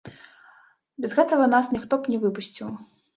[1.05, 2.73] Без гэтага нас ніхто б не выпусціў.